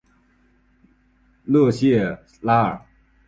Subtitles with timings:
[1.45, 2.83] 勒谢拉尔。